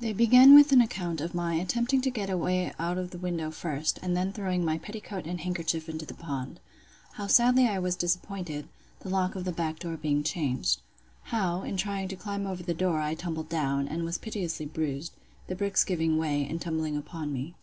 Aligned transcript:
They 0.00 0.12
begin 0.12 0.56
with 0.56 0.72
an 0.72 0.80
account 0.80 1.20
of 1.20 1.32
'my 1.32 1.54
attempting 1.54 2.00
to 2.00 2.10
get 2.10 2.28
away 2.28 2.72
out 2.80 2.98
of 2.98 3.12
the 3.12 3.18
window 3.18 3.52
first, 3.52 4.00
and 4.02 4.16
then 4.16 4.32
throwing 4.32 4.64
my 4.64 4.76
petticoat 4.76 5.24
and 5.24 5.40
handkerchief 5.40 5.88
into 5.88 6.04
the 6.04 6.14
pond. 6.14 6.58
How 7.12 7.28
sadly 7.28 7.68
I 7.68 7.78
was 7.78 7.94
disappointed, 7.94 8.66
the 8.98 9.08
lock 9.08 9.36
of 9.36 9.44
the 9.44 9.52
back 9.52 9.78
door 9.78 9.96
being 9.96 10.24
changed. 10.24 10.80
How, 11.26 11.62
in 11.62 11.76
trying 11.76 12.08
to 12.08 12.16
climb 12.16 12.44
over 12.44 12.64
the 12.64 12.74
door, 12.74 12.98
I 13.00 13.14
tumbled 13.14 13.48
down, 13.48 13.86
and 13.86 14.02
was 14.02 14.18
piteously 14.18 14.66
bruised; 14.66 15.12
the 15.46 15.54
bricks 15.54 15.84
giving 15.84 16.18
way, 16.18 16.44
and 16.44 16.60
tumbling 16.60 16.96
upon 16.96 17.32
me. 17.32 17.54